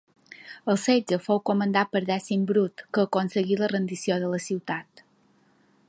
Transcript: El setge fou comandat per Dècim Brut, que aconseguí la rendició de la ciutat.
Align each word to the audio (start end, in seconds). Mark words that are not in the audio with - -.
El 0.71 0.77
setge 0.83 1.19
fou 1.25 1.41
comandat 1.49 1.91
per 1.97 2.01
Dècim 2.07 2.47
Brut, 2.53 2.83
que 2.97 3.05
aconseguí 3.09 3.59
la 3.61 3.71
rendició 3.75 4.19
de 4.25 4.33
la 4.33 4.41
ciutat. 4.49 5.05